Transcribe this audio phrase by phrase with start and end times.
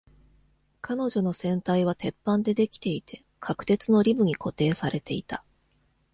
[0.81, 5.43] 彼女の船体は鉄板でできていて、角鉄のリブに固定されていた。